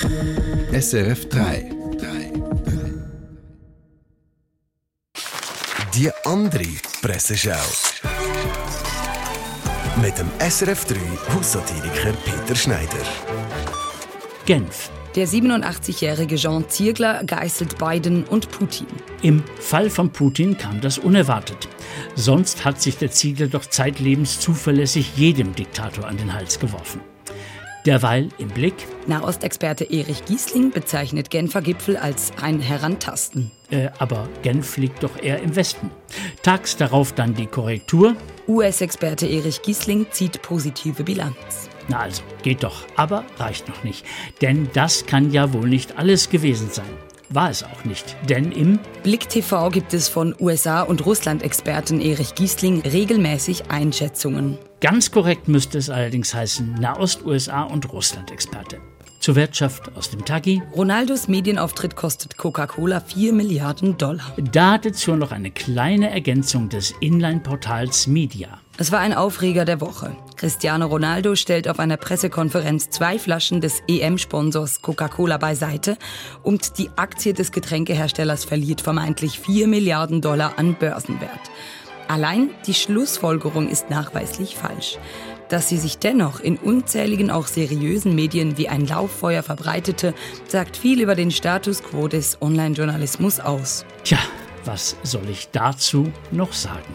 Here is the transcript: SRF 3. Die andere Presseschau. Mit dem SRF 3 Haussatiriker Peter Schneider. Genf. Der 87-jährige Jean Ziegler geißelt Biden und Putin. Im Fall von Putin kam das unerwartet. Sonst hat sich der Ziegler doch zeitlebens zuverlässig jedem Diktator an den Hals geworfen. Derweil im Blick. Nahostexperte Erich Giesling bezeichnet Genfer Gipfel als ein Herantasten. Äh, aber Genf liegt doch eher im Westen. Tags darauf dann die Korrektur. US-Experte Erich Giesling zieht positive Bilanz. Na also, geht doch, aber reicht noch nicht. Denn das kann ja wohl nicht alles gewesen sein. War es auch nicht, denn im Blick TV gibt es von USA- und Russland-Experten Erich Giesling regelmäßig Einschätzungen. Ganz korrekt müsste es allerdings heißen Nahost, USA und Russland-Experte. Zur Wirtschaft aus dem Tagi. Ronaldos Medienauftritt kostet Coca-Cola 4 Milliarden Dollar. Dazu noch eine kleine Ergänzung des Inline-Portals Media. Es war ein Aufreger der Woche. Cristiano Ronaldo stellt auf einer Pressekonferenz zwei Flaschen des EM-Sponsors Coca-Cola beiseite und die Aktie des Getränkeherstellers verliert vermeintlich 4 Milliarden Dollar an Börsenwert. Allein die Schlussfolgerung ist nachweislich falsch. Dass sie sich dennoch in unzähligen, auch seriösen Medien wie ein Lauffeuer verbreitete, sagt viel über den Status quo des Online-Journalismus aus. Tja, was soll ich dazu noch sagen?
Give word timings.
SRF 0.00 1.28
3. 1.28 1.70
Die 5.94 6.10
andere 6.24 6.64
Presseschau. 7.02 7.52
Mit 10.00 10.16
dem 10.18 10.30
SRF 10.38 10.86
3 10.86 10.96
Haussatiriker 11.34 12.12
Peter 12.24 12.54
Schneider. 12.54 12.88
Genf. 14.46 14.90
Der 15.14 15.28
87-jährige 15.28 16.36
Jean 16.36 16.66
Ziegler 16.70 17.22
geißelt 17.24 17.76
Biden 17.76 18.24
und 18.24 18.50
Putin. 18.50 18.86
Im 19.20 19.44
Fall 19.60 19.90
von 19.90 20.10
Putin 20.10 20.56
kam 20.56 20.80
das 20.80 20.96
unerwartet. 20.96 21.68
Sonst 22.14 22.64
hat 22.64 22.80
sich 22.80 22.96
der 22.96 23.10
Ziegler 23.10 23.48
doch 23.48 23.66
zeitlebens 23.66 24.40
zuverlässig 24.40 25.16
jedem 25.16 25.54
Diktator 25.54 26.06
an 26.06 26.16
den 26.16 26.32
Hals 26.32 26.58
geworfen. 26.58 27.02
Derweil 27.86 28.28
im 28.38 28.48
Blick. 28.48 28.74
Nahostexperte 29.06 29.84
Erich 29.84 30.24
Giesling 30.24 30.70
bezeichnet 30.70 31.30
Genfer 31.30 31.62
Gipfel 31.62 31.96
als 31.96 32.32
ein 32.40 32.60
Herantasten. 32.60 33.50
Äh, 33.70 33.88
aber 33.98 34.28
Genf 34.42 34.76
liegt 34.76 35.02
doch 35.02 35.20
eher 35.20 35.42
im 35.42 35.56
Westen. 35.56 35.90
Tags 36.42 36.76
darauf 36.76 37.12
dann 37.12 37.34
die 37.34 37.46
Korrektur. 37.46 38.14
US-Experte 38.46 39.26
Erich 39.26 39.62
Giesling 39.62 40.06
zieht 40.12 40.42
positive 40.42 41.02
Bilanz. 41.02 41.68
Na 41.88 42.00
also, 42.00 42.22
geht 42.42 42.62
doch, 42.62 42.84
aber 42.94 43.24
reicht 43.38 43.68
noch 43.68 43.82
nicht. 43.82 44.06
Denn 44.40 44.68
das 44.72 45.06
kann 45.06 45.32
ja 45.32 45.52
wohl 45.52 45.68
nicht 45.68 45.98
alles 45.98 46.30
gewesen 46.30 46.68
sein. 46.70 47.11
War 47.32 47.48
es 47.48 47.62
auch 47.64 47.84
nicht, 47.84 48.14
denn 48.28 48.52
im 48.52 48.78
Blick 49.02 49.28
TV 49.28 49.70
gibt 49.70 49.94
es 49.94 50.08
von 50.08 50.34
USA- 50.38 50.82
und 50.82 51.06
Russland-Experten 51.06 52.00
Erich 52.00 52.34
Giesling 52.34 52.82
regelmäßig 52.82 53.70
Einschätzungen. 53.70 54.58
Ganz 54.80 55.10
korrekt 55.10 55.48
müsste 55.48 55.78
es 55.78 55.88
allerdings 55.88 56.34
heißen 56.34 56.74
Nahost, 56.74 57.24
USA 57.24 57.62
und 57.62 57.90
Russland-Experte. 57.90 58.80
Zur 59.20 59.36
Wirtschaft 59.36 59.96
aus 59.96 60.10
dem 60.10 60.24
Tagi. 60.24 60.60
Ronaldos 60.74 61.28
Medienauftritt 61.28 61.96
kostet 61.96 62.36
Coca-Cola 62.36 63.00
4 63.00 63.32
Milliarden 63.32 63.96
Dollar. 63.96 64.34
Dazu 64.36 65.14
noch 65.14 65.30
eine 65.30 65.52
kleine 65.52 66.10
Ergänzung 66.10 66.68
des 66.68 66.92
Inline-Portals 67.00 68.08
Media. 68.08 68.61
Es 68.78 68.90
war 68.90 69.00
ein 69.00 69.12
Aufreger 69.12 69.66
der 69.66 69.82
Woche. 69.82 70.16
Cristiano 70.36 70.86
Ronaldo 70.86 71.34
stellt 71.34 71.68
auf 71.68 71.78
einer 71.78 71.98
Pressekonferenz 71.98 72.88
zwei 72.88 73.18
Flaschen 73.18 73.60
des 73.60 73.82
EM-Sponsors 73.86 74.80
Coca-Cola 74.80 75.36
beiseite 75.36 75.98
und 76.42 76.78
die 76.78 76.88
Aktie 76.96 77.34
des 77.34 77.52
Getränkeherstellers 77.52 78.44
verliert 78.44 78.80
vermeintlich 78.80 79.38
4 79.38 79.68
Milliarden 79.68 80.22
Dollar 80.22 80.54
an 80.58 80.74
Börsenwert. 80.74 81.50
Allein 82.08 82.50
die 82.66 82.74
Schlussfolgerung 82.74 83.68
ist 83.68 83.90
nachweislich 83.90 84.56
falsch. 84.56 84.98
Dass 85.50 85.68
sie 85.68 85.76
sich 85.76 85.98
dennoch 85.98 86.40
in 86.40 86.56
unzähligen, 86.56 87.30
auch 87.30 87.48
seriösen 87.48 88.14
Medien 88.14 88.56
wie 88.56 88.70
ein 88.70 88.86
Lauffeuer 88.86 89.42
verbreitete, 89.42 90.14
sagt 90.48 90.78
viel 90.78 91.02
über 91.02 91.14
den 91.14 91.30
Status 91.30 91.82
quo 91.82 92.08
des 92.08 92.40
Online-Journalismus 92.40 93.38
aus. 93.38 93.84
Tja, 94.02 94.18
was 94.64 94.96
soll 95.02 95.28
ich 95.28 95.50
dazu 95.52 96.10
noch 96.30 96.54
sagen? 96.54 96.94